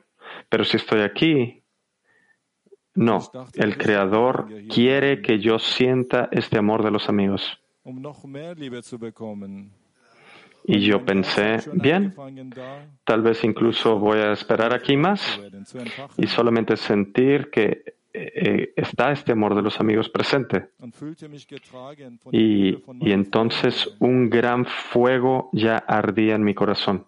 Pero 0.51 0.65
si 0.65 0.77
estoy 0.77 1.01
aquí, 1.01 1.63
no, 2.95 3.19
el 3.55 3.79
Creador 3.79 4.49
quiere 4.69 5.23
que 5.23 5.41
yo 5.41 5.59
sienta 5.59 6.29
este 6.31 6.59
amor 6.59 6.85
de 6.85 6.91
los 6.91 7.09
amigos. 7.09 7.59
Y 10.67 10.81
yo 10.81 11.05
pensé, 11.05 11.59
bien, 11.75 12.15
tal 13.05 13.21
vez 13.21 13.45
incluso 13.45 13.99
voy 13.99 14.19
a 14.19 14.33
esperar 14.33 14.73
aquí 14.73 14.97
más 14.97 15.41
y 16.17 16.27
solamente 16.27 16.77
sentir 16.79 17.51
que 17.51 17.95
eh, 18.15 18.73
está 18.75 19.13
este 19.13 19.33
amor 19.33 19.55
de 19.55 19.63
los 19.63 19.79
amigos 19.79 20.09
presente. 20.09 20.71
Y, 22.33 22.79
y 23.01 23.13
entonces 23.13 23.95
un 23.99 24.31
gran 24.31 24.65
fuego 24.65 25.51
ya 25.53 25.77
ardía 25.79 26.37
en 26.37 26.45
mi 26.45 26.55
corazón. 26.55 27.05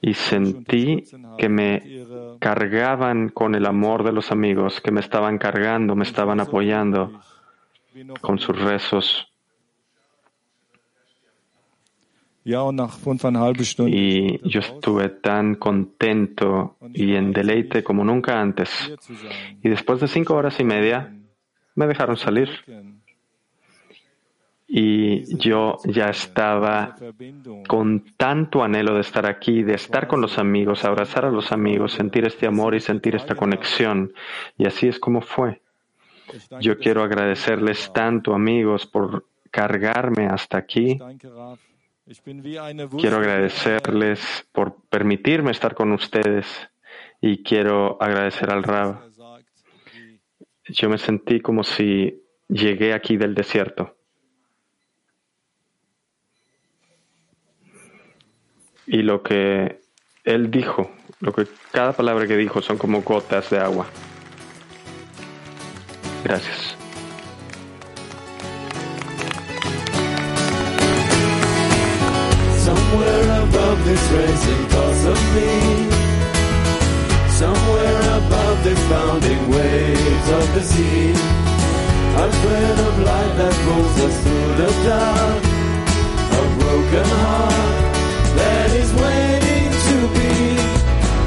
Y 0.00 0.14
sentí 0.14 1.02
que 1.38 1.48
me 1.48 1.82
cargaban 2.38 3.30
con 3.30 3.54
el 3.54 3.64
amor 3.66 4.04
de 4.04 4.12
los 4.12 4.30
amigos, 4.30 4.80
que 4.80 4.90
me 4.90 5.00
estaban 5.00 5.38
cargando, 5.38 5.96
me 5.96 6.04
estaban 6.04 6.40
apoyando 6.40 7.20
con 8.20 8.38
sus 8.38 8.56
rezos. 8.60 9.33
Y 13.88 14.38
yo 14.46 14.60
estuve 14.60 15.08
tan 15.08 15.54
contento 15.54 16.76
y 16.92 17.14
en 17.14 17.32
deleite 17.32 17.82
como 17.82 18.04
nunca 18.04 18.38
antes. 18.40 18.70
Y 19.62 19.68
después 19.70 20.00
de 20.00 20.08
cinco 20.08 20.34
horas 20.34 20.60
y 20.60 20.64
media, 20.64 21.14
me 21.74 21.86
dejaron 21.86 22.18
salir. 22.18 22.50
Y 24.66 25.36
yo 25.38 25.78
ya 25.84 26.10
estaba 26.10 26.96
con 27.66 28.04
tanto 28.16 28.62
anhelo 28.62 28.94
de 28.94 29.00
estar 29.00 29.26
aquí, 29.26 29.62
de 29.62 29.74
estar 29.74 30.06
con 30.06 30.20
los 30.20 30.38
amigos, 30.38 30.84
abrazar 30.84 31.24
a 31.24 31.30
los 31.30 31.50
amigos, 31.50 31.92
sentir 31.92 32.26
este 32.26 32.46
amor 32.46 32.74
y 32.74 32.80
sentir 32.80 33.14
esta 33.14 33.34
conexión. 33.34 34.12
Y 34.58 34.66
así 34.66 34.88
es 34.88 34.98
como 34.98 35.22
fue. 35.22 35.62
Yo 36.60 36.78
quiero 36.78 37.02
agradecerles 37.02 37.90
tanto, 37.92 38.34
amigos, 38.34 38.86
por 38.86 39.26
cargarme 39.50 40.26
hasta 40.26 40.58
aquí 40.58 40.98
Quiero 42.06 43.16
agradecerles 43.16 44.46
por 44.52 44.76
permitirme 44.90 45.50
estar 45.50 45.74
con 45.74 45.92
ustedes 45.92 46.46
y 47.20 47.42
quiero 47.42 47.96
agradecer 48.00 48.50
al 48.50 48.62
Rab. 48.62 49.10
Yo 50.68 50.90
me 50.90 50.98
sentí 50.98 51.40
como 51.40 51.64
si 51.64 52.22
llegué 52.48 52.92
aquí 52.92 53.16
del 53.16 53.34
desierto. 53.34 53.96
Y 58.86 59.02
lo 59.02 59.22
que 59.22 59.80
él 60.24 60.50
dijo, 60.50 60.90
lo 61.20 61.32
que 61.32 61.46
cada 61.72 61.94
palabra 61.94 62.26
que 62.26 62.36
dijo 62.36 62.60
son 62.60 62.76
como 62.76 63.00
gotas 63.00 63.48
de 63.48 63.58
agua. 63.58 63.86
Gracias. 66.22 66.73
Above 73.02 73.84
this 73.84 74.04
racing 74.10 74.68
course 74.70 75.04
of 75.12 75.18
me. 75.34 75.52
Somewhere 77.30 78.02
above 78.20 78.58
the 78.64 78.74
pounding 78.88 79.42
waves 79.50 80.28
of 80.38 80.54
the 80.54 80.62
sea. 80.62 81.10
A 81.10 82.26
thread 82.40 82.78
of 82.78 82.98
light 83.00 83.32
that 83.40 83.54
pulls 83.64 83.96
us 84.06 84.16
through 84.22 84.50
the 84.62 84.70
dark. 84.86 85.42
A 86.40 86.44
broken 86.58 87.08
heart 87.22 87.84
that 88.38 88.70
is 88.82 88.90
waiting 89.04 89.70
to 89.88 89.96
be. 90.16 90.34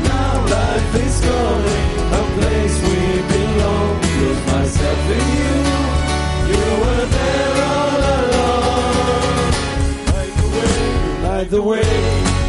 Now 0.07 0.33
life 0.57 0.95
is 1.05 1.15
calling, 1.27 1.87
a 2.19 2.23
place 2.37 2.77
we 2.87 2.99
belong. 3.33 3.95
With 4.17 4.41
myself 4.47 5.01
and 5.15 5.27
you, 5.37 5.55
you 6.51 6.65
were 6.81 7.05
there 7.05 7.86
guide 11.37 11.49
the 11.51 11.61
way. 11.61 12.46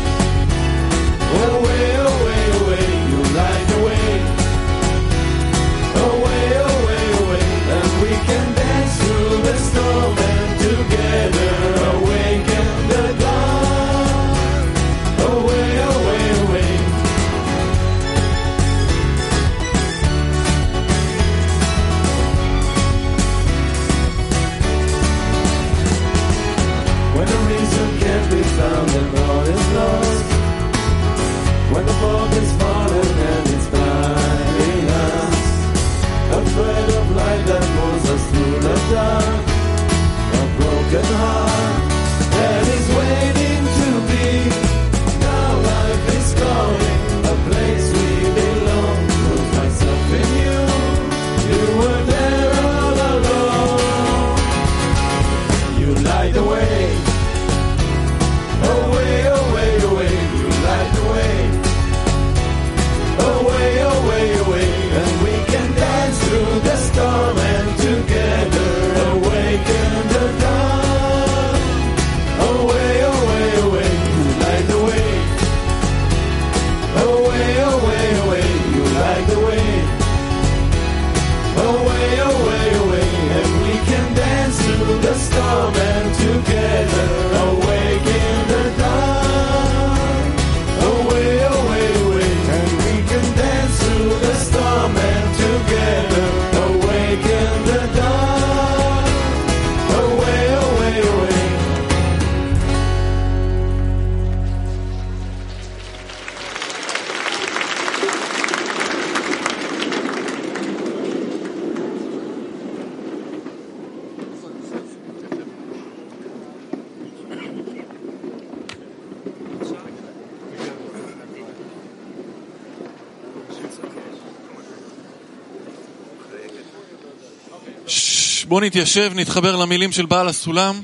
בואו 128.47 128.61
נתיישב, 128.61 129.11
נתחבר 129.15 129.55
למילים 129.55 129.91
של 129.91 130.05
בעל 130.05 130.27
הסולם. 130.27 130.75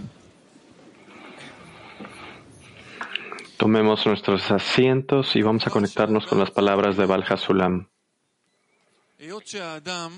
Tomemos 3.60 4.06
nuestros 4.06 4.44
asientos 4.52 5.36
y 5.36 5.42
vamos 5.42 5.68
a 5.68 5.70
conectarnos 5.70 6.26
con 6.26 6.40
las 6.40 6.50
palabras 6.50 6.96
de 6.96 7.06
Baal 7.06 7.24
Hasulam. 7.30 7.86
היות 9.20 9.48
שהאדם 9.48 10.12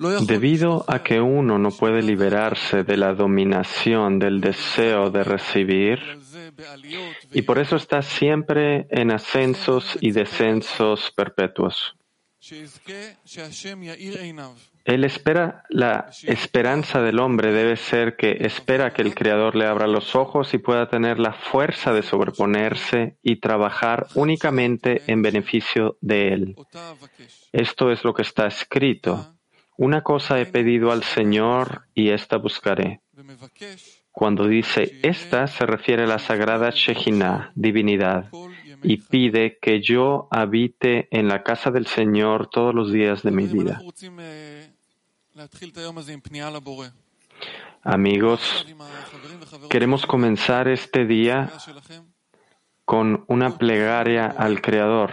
לא 0.00 0.14
יכול 0.14 0.26
Debido 0.26 0.84
a 0.88 1.02
que 1.02 1.20
uno 1.20 1.58
no 1.58 1.70
puede 1.70 2.02
liberarse 2.02 2.82
de 2.82 2.96
la 2.96 3.14
dominación 3.14 4.18
del 4.18 4.40
deseo 4.40 5.10
de 5.10 5.22
recibir, 5.24 5.98
על 6.12 6.20
זה 6.20 6.48
בעליות, 6.56 7.34
y 7.34 7.42
por 7.42 7.58
eso 7.58 7.76
está 7.76 8.02
siempre 8.02 8.86
en 8.90 9.12
ascensos 9.12 9.96
y 10.00 10.10
descensos 10.10 11.12
perpetuos. 11.16 11.94
Él 14.85 15.03
espera, 15.03 15.63
la 15.69 16.09
esperanza 16.23 17.01
del 17.01 17.19
hombre. 17.19 17.51
Debe 17.51 17.75
ser 17.75 18.15
que 18.15 18.37
espera 18.41 18.91
que 18.91 19.01
el 19.01 19.13
Creador 19.13 19.55
le 19.55 19.65
abra 19.65 19.87
los 19.87 20.15
ojos 20.15 20.53
y 20.53 20.57
pueda 20.57 20.89
tener 20.89 21.19
la 21.19 21.33
fuerza 21.33 21.93
de 21.93 22.03
sobreponerse 22.03 23.17
y 23.21 23.37
trabajar 23.37 24.07
únicamente 24.15 25.03
en 25.07 25.21
beneficio 25.21 25.97
de 26.01 26.29
él. 26.29 26.55
Esto 27.51 27.91
es 27.91 28.03
lo 28.03 28.13
que 28.13 28.23
está 28.23 28.47
escrito. 28.47 29.35
Una 29.77 30.01
cosa 30.01 30.39
he 30.39 30.45
pedido 30.45 30.91
al 30.91 31.03
Señor 31.03 31.83
y 31.93 32.09
esta 32.09 32.37
buscaré. 32.37 33.01
Cuando 34.11 34.47
dice 34.47 34.99
esta, 35.03 35.47
se 35.47 35.65
refiere 35.65 36.03
a 36.03 36.07
la 36.07 36.19
sagrada 36.19 36.69
Shejinah, 36.69 37.51
divinidad, 37.55 38.29
y 38.83 38.97
pide 38.97 39.57
que 39.61 39.81
yo 39.81 40.27
habite 40.31 41.07
en 41.11 41.27
la 41.27 41.43
casa 41.43 41.71
del 41.71 41.87
Señor 41.87 42.47
todos 42.47 42.73
los 42.73 42.91
días 42.91 43.23
de 43.23 43.31
mi 43.31 43.47
vida. 43.47 43.81
Amigos, 47.83 48.65
queremos 49.69 50.05
comenzar 50.05 50.67
este 50.67 51.05
día 51.05 51.51
con 52.85 53.23
una 53.27 53.57
plegaria 53.57 54.27
al 54.27 54.61
Creador. 54.61 55.11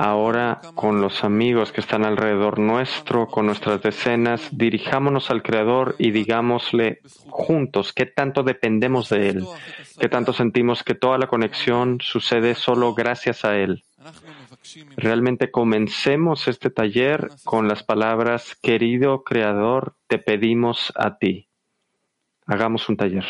Ahora, 0.00 0.60
con 0.76 1.00
los 1.00 1.24
amigos 1.24 1.72
que 1.72 1.80
están 1.80 2.04
alrededor 2.04 2.60
nuestro, 2.60 3.26
con 3.26 3.46
nuestras 3.46 3.82
decenas, 3.82 4.48
dirijámonos 4.52 5.28
al 5.28 5.42
Creador 5.42 5.96
y 5.98 6.12
digámosle 6.12 7.00
juntos 7.28 7.92
qué 7.92 8.06
tanto 8.06 8.44
dependemos 8.44 9.08
de 9.08 9.30
Él, 9.30 9.44
qué 9.98 10.08
tanto 10.08 10.32
sentimos 10.32 10.84
que 10.84 10.94
toda 10.94 11.18
la 11.18 11.26
conexión 11.26 11.98
sucede 12.00 12.54
solo 12.54 12.94
gracias 12.94 13.44
a 13.44 13.56
Él. 13.56 13.82
Realmente 14.96 15.50
comencemos 15.50 16.46
este 16.46 16.70
taller 16.70 17.30
con 17.42 17.66
las 17.66 17.82
palabras, 17.82 18.56
querido 18.62 19.24
Creador, 19.24 19.96
te 20.06 20.18
pedimos 20.18 20.92
a 20.94 21.18
ti. 21.18 21.48
Hagamos 22.46 22.88
un 22.88 22.98
taller. 22.98 23.26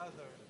Other 0.00 0.49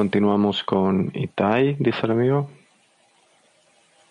Continuamos 0.00 0.64
con 0.64 1.12
Itai, 1.14 1.76
dice 1.78 2.06
el 2.06 2.12
amigo. 2.12 2.48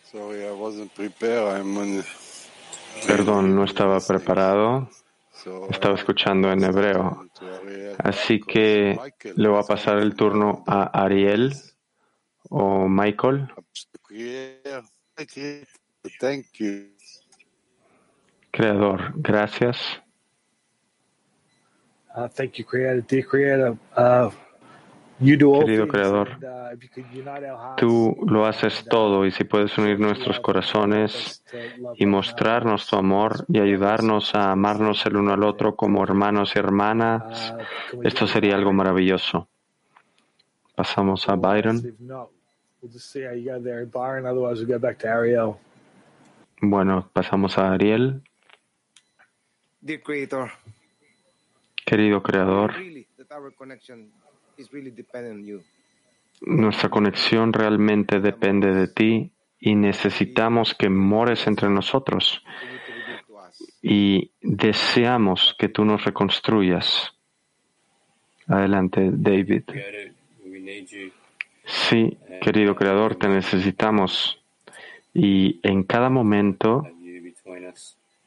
Sorry, 0.04 0.46
I 0.46 0.52
wasn't 0.52 0.92
prepared. 0.94 1.58
I'm 1.58 1.76
on. 1.76 2.04
Perdón, 3.08 3.56
no 3.56 3.64
estaba 3.64 4.00
preparado. 4.00 4.88
Estaba 5.72 5.96
escuchando 5.96 6.52
en 6.52 6.64
hebreo. 6.64 7.28
Así 7.98 8.40
que 8.40 9.00
le 9.36 9.48
voy 9.48 9.60
a 9.60 9.64
pasar 9.64 9.98
el 9.98 10.14
turno 10.14 10.64
a 10.68 10.84
Ariel 11.04 11.56
o 12.50 12.88
Michael. 12.88 13.52
Creador, 18.52 19.14
gracias. 19.16 19.80
Uh, 22.16 22.28
thank 22.28 22.60
you, 22.60 22.64
Creator. 22.64 23.02
Dear 23.08 23.26
Creator, 23.26 23.78
uh, 23.98 24.30
Querido. 25.20 25.88
Creador, 25.88 26.30
uh, 26.42 27.76
Tú 27.76 28.16
lo 28.26 28.46
haces 28.46 28.86
todo 28.90 29.26
y 29.26 29.32
si 29.32 29.44
puedes 29.44 29.78
unir 29.78 30.00
nuestros 30.00 30.40
corazones 30.40 31.44
y 31.96 32.06
mostrarnos 32.06 32.88
tu 32.88 32.96
amor 32.96 33.46
y 33.50 33.60
ayudarnos 33.60 34.34
a 34.34 34.52
amarnos 34.52 35.06
el 35.06 35.18
uno 35.18 35.34
al 35.34 35.44
otro 35.44 35.76
como 35.76 36.02
hermanos 36.04 36.54
y 36.56 36.60
hermanas, 36.60 37.54
uh, 37.94 38.02
esto 38.04 38.28
sería 38.28 38.56
algo 38.56 38.72
maravilloso. 38.72 39.50
Pasamos 40.76 41.28
a 41.28 41.36
Byron. 41.36 41.78
If 41.78 42.00
not, 42.00 42.30
we'll 42.82 42.92
just 42.92 43.12
see 43.12 43.26
how 43.26 43.34
you 43.34 43.52
go 43.52 43.62
there, 43.62 43.86
Byron. 43.86 44.26
Otherwise, 44.26 44.64
we'll 44.64 44.68
go 44.68 44.80
back 44.80 45.00
to 45.00 45.10
Ariel. 45.10 45.58
Bueno, 46.62 47.10
pasamos 47.12 47.58
a 47.58 47.74
Ariel. 47.74 48.22
Querido 51.86 52.22
Creador, 52.22 52.74
nuestra 56.42 56.90
conexión 56.90 57.54
realmente 57.54 58.20
depende 58.20 58.74
de 58.74 58.88
ti 58.88 59.32
y 59.60 59.76
necesitamos 59.76 60.74
que 60.74 60.90
mores 60.90 61.48
entre 61.48 61.70
nosotros 61.70 62.44
y 63.82 64.32
deseamos 64.42 65.56
que 65.58 65.70
tú 65.70 65.84
nos 65.86 66.04
reconstruyas. 66.06 67.14
Adelante, 68.48 69.10
David. 69.12 69.64
Sí, 71.66 72.18
querido 72.42 72.76
Creador, 72.76 73.16
te 73.16 73.28
necesitamos 73.28 74.42
y 75.14 75.60
en 75.64 75.84
cada 75.84 76.10
momento 76.10 76.88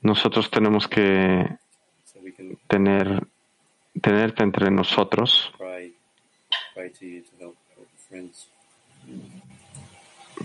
nosotros 0.02 0.50
tenemos 0.50 0.86
que 0.86 1.56
tener 2.68 3.26
tenerte 4.00 4.42
entre 4.42 4.70
nosotros 4.70 5.52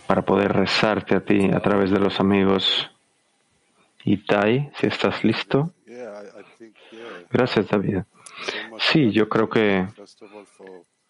para 0.05 0.21
poder 0.21 0.53
rezarte 0.53 1.15
a 1.15 1.21
ti 1.21 1.49
a 1.53 1.59
través 1.59 1.91
de 1.91 1.99
los 1.99 2.19
amigos. 2.19 2.89
Itai, 4.03 4.71
si 4.79 4.87
estás 4.87 5.23
listo. 5.23 5.73
Gracias, 7.31 7.67
David. 7.67 8.03
Sí, 8.79 9.11
yo 9.11 9.27
creo 9.27 9.49
que 9.49 9.87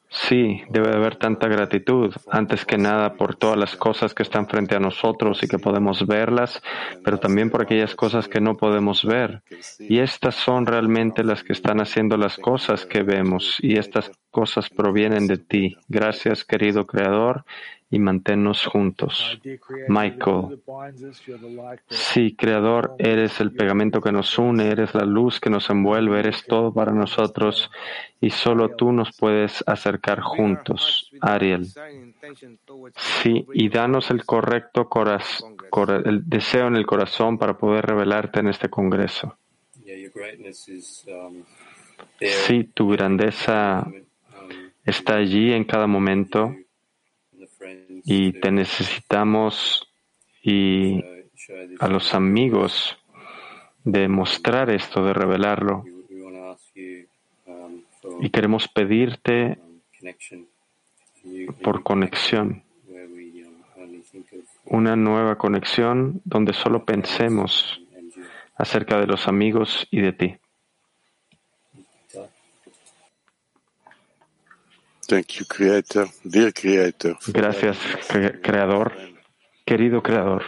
sí, 0.09 0.61
debe 0.69 0.95
haber 0.95 1.15
tanta 1.15 1.47
gratitud, 1.47 2.13
antes 2.29 2.65
que 2.65 2.77
nada 2.77 3.13
por 3.15 3.35
todas 3.35 3.57
las 3.57 3.75
cosas 3.75 4.13
que 4.13 4.23
están 4.23 4.47
frente 4.47 4.75
a 4.75 4.79
nosotros 4.79 5.43
y 5.43 5.47
que 5.47 5.59
podemos 5.59 6.05
verlas, 6.05 6.61
pero 7.03 7.17
también 7.17 7.49
por 7.49 7.61
aquellas 7.61 7.95
cosas 7.95 8.27
que 8.27 8.41
no 8.41 8.57
podemos 8.57 9.03
ver. 9.03 9.41
Y 9.79 9.99
estas 9.99 10.35
son 10.35 10.65
realmente 10.65 11.23
las 11.23 11.43
que 11.43 11.53
están 11.53 11.81
haciendo 11.81 12.17
las 12.17 12.37
cosas 12.37 12.85
que 12.85 13.03
vemos, 13.03 13.57
y 13.59 13.77
estas 13.77 14.11
cosas 14.31 14.69
provienen 14.69 15.27
de 15.27 15.37
ti. 15.37 15.75
Gracias, 15.87 16.43
querido 16.45 16.85
Creador, 16.85 17.43
y 17.89 17.99
manténnos 17.99 18.65
juntos. 18.65 19.39
Michael, 19.87 20.59
sí, 21.89 22.35
Creador, 22.35 22.95
eres 22.99 23.39
el 23.39 23.53
pegamento 23.53 24.01
que 24.01 24.11
nos 24.11 24.37
une, 24.37 24.69
eres 24.69 24.93
la 24.93 25.05
luz 25.05 25.39
que 25.39 25.49
nos 25.49 25.69
envuelve, 25.69 26.19
eres 26.19 26.45
todo 26.45 26.73
para 26.73 26.91
nosotros 26.91 27.71
y 28.19 28.29
solo 28.29 28.75
tú 28.75 28.91
nos 28.91 29.15
puedes 29.17 29.63
acercar 29.67 30.19
juntos. 30.19 31.11
Ariel, 31.21 31.67
sí, 32.95 33.45
y 33.53 33.69
danos 33.69 34.11
el 34.11 34.25
correcto 34.25 34.89
el 36.05 36.27
deseo 36.27 36.67
en 36.67 36.75
el 36.75 36.85
corazón 36.85 37.37
para 37.37 37.57
poder 37.57 37.85
revelarte 37.85 38.41
en 38.41 38.47
este 38.47 38.69
congreso. 38.69 39.37
Sí, 42.19 42.63
tu 42.73 42.89
grandeza 42.89 43.87
está 44.83 45.15
allí 45.15 45.53
en 45.53 45.63
cada 45.63 45.87
momento 45.87 46.53
y 48.03 48.33
te 48.33 48.51
necesitamos 48.51 49.87
y 50.41 51.03
a 51.79 51.87
los 51.87 52.13
amigos 52.13 52.97
de 53.83 54.07
mostrar 54.07 54.69
esto, 54.69 55.03
de 55.05 55.13
revelarlo. 55.13 55.83
Y 58.21 58.29
queremos 58.29 58.67
pedirte 58.67 59.57
por 61.63 61.83
conexión, 61.83 62.63
una 64.65 64.95
nueva 64.95 65.37
conexión 65.37 66.21
donde 66.25 66.53
solo 66.53 66.85
pensemos 66.85 67.81
acerca 68.55 68.99
de 68.99 69.07
los 69.07 69.27
amigos 69.27 69.87
y 69.91 70.01
de 70.01 70.13
ti. 70.13 70.35
Gracias, 77.27 77.77
Creador, 78.41 78.93
querido 79.65 80.03
Creador, 80.03 80.43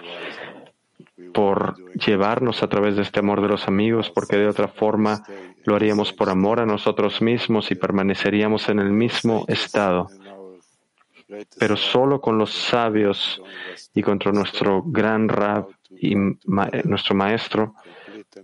por 1.33 1.75
llevarnos 1.93 2.61
a 2.61 2.67
través 2.67 2.95
de 2.95 3.03
este 3.03 3.19
amor 3.19 3.41
de 3.41 3.47
los 3.47 3.67
amigos, 3.67 4.09
porque 4.09 4.37
de 4.37 4.47
otra 4.47 4.67
forma 4.67 5.23
lo 5.63 5.75
haríamos 5.75 6.11
por 6.13 6.29
amor 6.29 6.59
a 6.59 6.65
nosotros 6.65 7.21
mismos 7.21 7.71
y 7.71 7.75
permaneceríamos 7.75 8.69
en 8.69 8.79
el 8.79 8.91
mismo 8.91 9.45
estado. 9.47 10.09
Pero 11.57 11.77
solo 11.77 12.19
con 12.19 12.37
los 12.37 12.51
sabios 12.51 13.41
y 13.93 14.01
contra 14.01 14.31
nuestro 14.31 14.83
gran 14.83 15.29
Rab 15.29 15.67
y 15.89 16.15
nuestro 16.15 17.15
Maestro, 17.15 17.75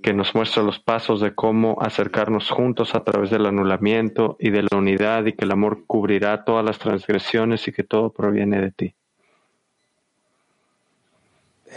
que 0.02 0.14
nos 0.14 0.34
muestra 0.34 0.64
los 0.64 0.80
pasos 0.80 1.22
de 1.22 1.36
cómo 1.36 1.78
acercarnos 1.82 2.50
juntos 2.50 2.96
a 2.96 3.04
través 3.04 3.30
del 3.30 3.46
anulamiento 3.46 4.36
y 4.40 4.50
de 4.50 4.64
la 4.64 4.78
unidad 4.78 5.26
y 5.26 5.34
que 5.34 5.46
el 5.46 5.52
amor 5.52 5.84
cubrirá 5.86 6.44
todas 6.44 6.66
las 6.66 6.80
transgresiones 6.80 7.68
y 7.68 7.72
que 7.72 7.84
todo 7.84 8.10
proviene 8.10 8.62
de 8.62 8.72
ti. 8.72 8.96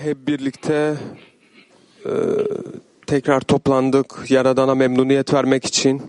Hep 0.00 0.18
birlikte 0.24 0.96
e, 2.04 2.14
tekrar 3.06 3.42
toplandık 3.44 4.24
Yaradan'a 4.30 4.74
memnuniyet 4.74 5.32
vermek 5.32 5.64
için. 5.66 6.00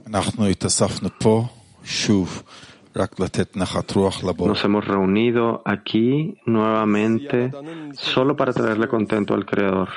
Nos 4.37 4.63
hemos 4.63 4.85
reunido 4.87 5.61
aquí 5.65 6.37
nuevamente 6.45 7.51
solo 7.93 8.35
para 8.35 8.53
traerle 8.53 8.87
contento 8.87 9.33
al 9.33 9.45
Creador. 9.45 9.89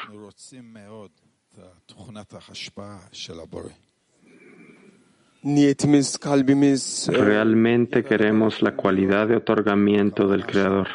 Niyetimiz, 5.43 6.19
kalbimiz 6.19 7.09
Realmente 7.09 8.05
queremos 8.05 8.62
la 8.62 8.77
cualidad 8.77 9.27
de 9.27 9.37
otorgamiento 9.37 10.29
del 10.29 10.47
Creador. 10.47 10.88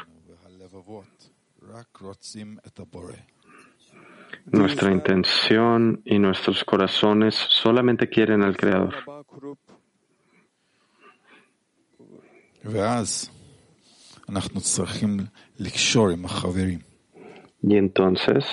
Nuestra 4.46 4.92
intención 4.92 6.02
y 6.06 6.18
nuestros 6.18 6.64
corazones 6.64 7.36
solamente 7.36 8.08
quieren 8.08 8.42
al 8.42 8.56
Creador. 8.56 8.96
Y 17.62 17.76
entonces 17.76 18.46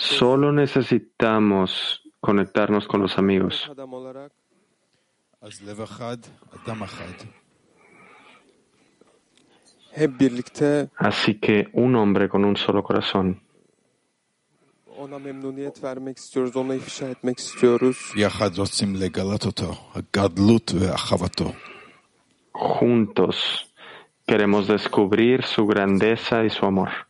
Solo 0.00 0.50
necesitamos 0.50 2.00
conectarnos 2.20 2.86
con 2.86 3.02
los 3.02 3.18
amigos. 3.18 3.70
Así 10.96 11.34
que 11.38 11.68
un 11.74 11.96
hombre 11.96 12.30
con 12.30 12.46
un 12.46 12.56
solo 12.56 12.82
corazón. 12.82 13.42
Juntos 22.52 23.70
queremos 24.26 24.66
descubrir 24.66 25.44
su 25.44 25.66
grandeza 25.66 26.42
y 26.44 26.48
su 26.48 26.64
amor. 26.64 27.09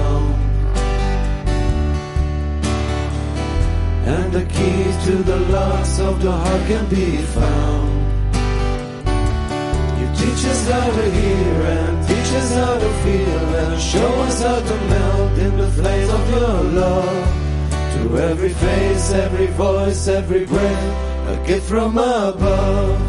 And 4.11 4.33
the 4.33 4.45
keys 4.45 4.95
to 5.05 5.15
the 5.23 5.39
locks 5.55 5.97
of 5.99 6.21
the 6.21 6.31
heart 6.31 6.63
can 6.67 6.85
be 6.89 7.17
found. 7.35 7.91
You 9.99 10.07
teach 10.21 10.43
us 10.53 10.61
how 10.69 10.87
to 10.99 11.05
hear 11.19 11.53
and 11.77 12.07
teach 12.09 12.31
us 12.41 12.49
how 12.53 12.73
to 12.83 12.89
feel 13.03 13.45
and 13.63 13.81
show 13.81 14.11
us 14.27 14.41
how 14.41 14.59
to 14.69 14.75
melt 14.91 15.37
in 15.39 15.57
the 15.57 15.69
flames 15.77 16.09
of 16.09 16.29
your 16.29 16.57
love. 16.81 17.27
To 17.93 18.17
every 18.17 18.49
face, 18.49 19.11
every 19.13 19.47
voice, 19.47 20.07
every 20.09 20.45
breath, 20.45 21.29
a 21.33 21.47
gift 21.47 21.69
from 21.69 21.97
above. 21.97 22.99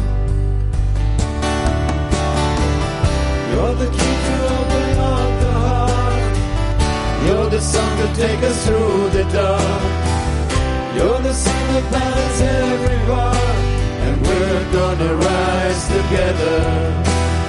You're 3.51 3.75
the 3.83 3.89
key 3.97 4.15
to 4.27 4.35
open 4.57 4.89
up 5.11 5.31
the 5.43 5.51
heart. 5.65 6.35
You're 7.25 7.49
the 7.49 7.61
song 7.61 7.93
to 8.01 8.07
take 8.21 8.41
us 8.49 8.65
through 8.65 9.09
the 9.09 9.23
dark. 9.33 10.02
You're 10.95 11.21
the 11.21 11.33
sun 11.33 11.73
that 11.73 11.91
lights 11.91 12.41
every 12.41 12.99
heart, 13.11 13.57
and 14.05 14.15
we're 14.27 14.65
gonna 14.71 15.15
rise 15.15 15.83
together 15.87 16.59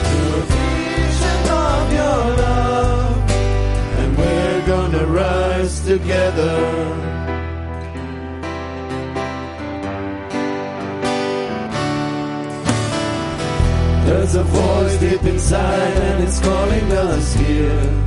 to 0.09 0.19
a 0.39 0.45
vision 0.55 1.41
of 1.67 1.93
your 1.93 2.23
love, 2.45 3.31
and 4.01 4.17
we're 4.17 4.67
gonna 4.67 5.07
rise 5.07 5.81
together. 5.81 6.57
There's 14.07 14.35
a 14.37 14.43
voice 14.43 14.97
deep 15.01 15.23
inside, 15.25 15.97
and 16.09 16.25
it's 16.25 16.41
calling 16.41 16.93
us 16.93 17.35
here. 17.35 18.04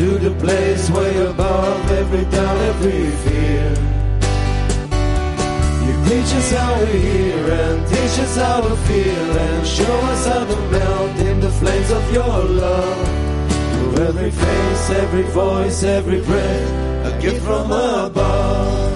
To 0.00 0.18
the 0.18 0.34
place 0.40 0.88
way 0.88 1.14
above 1.26 1.90
every 1.90 2.24
doubt, 2.36 2.58
every 2.72 3.10
fear. 3.22 3.68
You 5.84 5.94
Teach 6.08 6.32
us 6.40 6.50
how 6.52 6.72
we 6.80 6.98
hear 7.08 7.44
and 7.62 7.86
teach 7.86 8.16
us 8.24 8.36
how 8.36 8.62
to 8.62 8.76
feel 8.88 9.30
and 9.46 9.66
show 9.66 9.96
us 10.12 10.26
how 10.26 10.44
to 10.46 10.56
melt 10.72 11.16
in 11.18 11.40
the 11.40 11.50
flames 11.50 11.90
of 11.90 12.12
your 12.14 12.38
love. 12.64 13.08
Through 13.72 14.04
every 14.08 14.30
face, 14.30 14.90
every 15.02 15.26
voice, 15.40 15.82
every 15.82 16.22
breath, 16.22 17.12
a 17.12 17.20
gift 17.20 17.42
from 17.44 17.66
above. 17.70 18.89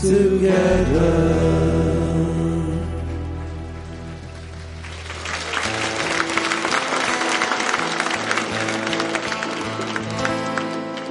Together. 0.00 1.37